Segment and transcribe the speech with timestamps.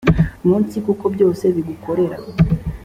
[0.47, 2.17] munsi kuko byose bigukorera